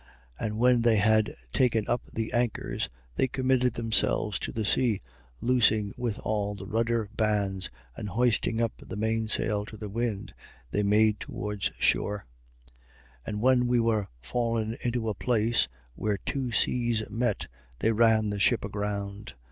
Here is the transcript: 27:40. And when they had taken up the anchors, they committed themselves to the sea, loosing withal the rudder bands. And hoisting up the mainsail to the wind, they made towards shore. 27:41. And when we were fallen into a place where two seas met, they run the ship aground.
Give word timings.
27:40. 0.39 0.45
And 0.47 0.57
when 0.57 0.81
they 0.81 0.97
had 0.97 1.35
taken 1.51 1.87
up 1.87 2.01
the 2.11 2.33
anchors, 2.33 2.89
they 3.17 3.27
committed 3.27 3.75
themselves 3.75 4.39
to 4.39 4.51
the 4.51 4.65
sea, 4.65 4.99
loosing 5.41 5.93
withal 5.95 6.55
the 6.55 6.65
rudder 6.65 7.07
bands. 7.15 7.69
And 7.95 8.09
hoisting 8.09 8.59
up 8.59 8.71
the 8.77 8.95
mainsail 8.97 9.63
to 9.67 9.77
the 9.77 9.89
wind, 9.89 10.33
they 10.71 10.81
made 10.81 11.19
towards 11.19 11.71
shore. 11.77 12.25
27:41. 13.27 13.27
And 13.27 13.41
when 13.41 13.67
we 13.67 13.79
were 13.79 14.07
fallen 14.19 14.75
into 14.81 15.07
a 15.07 15.13
place 15.13 15.67
where 15.93 16.17
two 16.17 16.51
seas 16.51 17.03
met, 17.07 17.47
they 17.77 17.91
run 17.91 18.31
the 18.31 18.39
ship 18.39 18.65
aground. 18.65 19.35